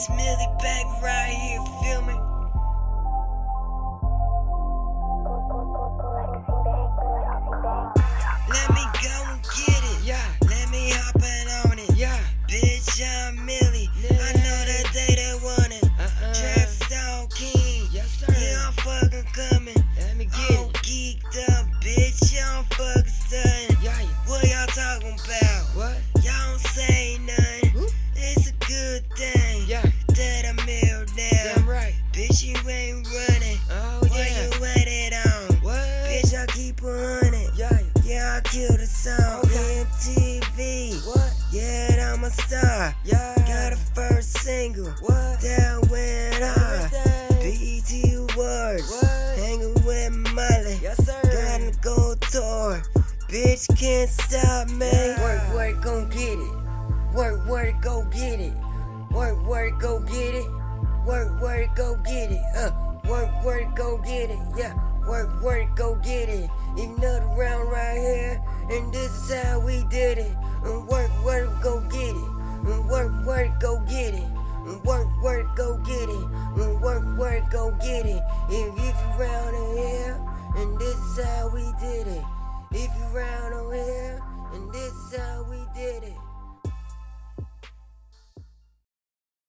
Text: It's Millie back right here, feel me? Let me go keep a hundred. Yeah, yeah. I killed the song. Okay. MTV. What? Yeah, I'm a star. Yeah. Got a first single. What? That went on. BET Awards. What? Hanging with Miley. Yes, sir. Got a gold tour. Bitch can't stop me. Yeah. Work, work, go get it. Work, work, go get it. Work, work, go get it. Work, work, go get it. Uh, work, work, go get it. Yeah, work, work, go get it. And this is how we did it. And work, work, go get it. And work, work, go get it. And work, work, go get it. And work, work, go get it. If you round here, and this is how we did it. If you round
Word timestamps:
It's 0.00 0.08
Millie 0.08 0.48
back 0.62 0.86
right 1.02 1.28
here, 1.28 1.60
feel 1.82 2.00
me? 2.00 2.14
Let 8.48 8.70
me 8.74 8.84
go 9.02 9.09
keep 36.70 36.84
a 36.84 37.20
hundred. 37.20 37.50
Yeah, 37.56 37.78
yeah. 38.04 38.38
I 38.38 38.48
killed 38.48 38.78
the 38.78 38.86
song. 38.86 39.40
Okay. 39.44 39.84
MTV. 39.84 41.06
What? 41.06 41.32
Yeah, 41.52 42.12
I'm 42.12 42.24
a 42.24 42.30
star. 42.30 42.94
Yeah. 43.04 43.34
Got 43.38 43.72
a 43.72 43.76
first 43.76 44.38
single. 44.38 44.90
What? 45.00 45.40
That 45.40 45.88
went 45.90 46.42
on. 46.42 46.90
BET 47.40 47.90
Awards. 48.14 48.90
What? 48.90 49.38
Hanging 49.38 49.74
with 49.84 50.34
Miley. 50.34 50.78
Yes, 50.82 51.04
sir. 51.04 51.20
Got 51.22 51.60
a 51.60 51.78
gold 51.80 52.20
tour. 52.22 52.82
Bitch 53.28 53.66
can't 53.78 54.10
stop 54.10 54.68
me. 54.70 54.90
Yeah. 54.90 55.22
Work, 55.22 55.54
work, 55.54 55.82
go 55.82 56.04
get 56.06 56.38
it. 56.38 57.14
Work, 57.14 57.46
work, 57.46 57.80
go 57.80 58.04
get 58.04 58.40
it. 58.40 58.54
Work, 59.12 59.44
work, 59.46 59.80
go 59.80 60.00
get 60.00 60.34
it. 60.34 60.50
Work, 61.06 61.40
work, 61.40 61.74
go 61.74 61.96
get 62.04 62.30
it. 62.30 62.42
Uh, 62.56 62.70
work, 63.08 63.44
work, 63.44 63.74
go 63.74 63.98
get 63.98 64.30
it. 64.30 64.38
Yeah, 64.56 64.74
work, 65.08 65.42
work, 65.42 65.74
go 65.74 65.96
get 65.96 66.28
it. 66.28 66.50
And 68.70 68.92
this 68.92 69.10
is 69.10 69.42
how 69.42 69.58
we 69.58 69.84
did 69.90 70.18
it. 70.18 70.36
And 70.64 70.86
work, 70.86 71.10
work, 71.24 71.50
go 71.60 71.80
get 71.90 72.14
it. 72.14 72.30
And 72.70 72.88
work, 72.88 73.12
work, 73.26 73.58
go 73.58 73.80
get 73.80 74.14
it. 74.14 74.28
And 74.66 74.84
work, 74.84 75.08
work, 75.22 75.56
go 75.56 75.76
get 75.78 76.08
it. 76.08 76.26
And 76.56 76.80
work, 76.80 77.18
work, 77.18 77.50
go 77.50 77.72
get 77.72 78.06
it. 78.06 78.22
If 78.48 78.76
you 78.78 78.92
round 79.18 79.56
here, 79.76 80.20
and 80.56 80.78
this 80.78 80.96
is 80.96 81.24
how 81.24 81.50
we 81.52 81.64
did 81.80 82.06
it. 82.06 82.24
If 82.70 82.90
you 82.96 83.04
round 83.12 83.49